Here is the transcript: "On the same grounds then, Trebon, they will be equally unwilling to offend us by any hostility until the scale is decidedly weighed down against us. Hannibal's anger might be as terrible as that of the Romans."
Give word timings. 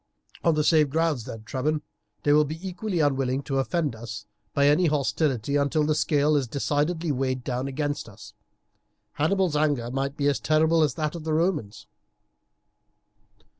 "On 0.43 0.55
the 0.55 0.63
same 0.63 0.87
grounds 0.89 1.25
then, 1.25 1.43
Trebon, 1.43 1.83
they 2.23 2.33
will 2.33 2.43
be 2.43 2.57
equally 2.67 3.01
unwilling 3.01 3.43
to 3.43 3.59
offend 3.59 3.95
us 3.95 4.25
by 4.51 4.65
any 4.65 4.87
hostility 4.87 5.57
until 5.57 5.83
the 5.83 5.93
scale 5.93 6.35
is 6.35 6.47
decidedly 6.47 7.11
weighed 7.11 7.43
down 7.43 7.67
against 7.67 8.09
us. 8.09 8.33
Hannibal's 9.19 9.55
anger 9.55 9.91
might 9.91 10.17
be 10.17 10.25
as 10.27 10.39
terrible 10.39 10.81
as 10.81 10.95
that 10.95 11.13
of 11.13 11.23
the 11.23 11.33
Romans." 11.33 11.85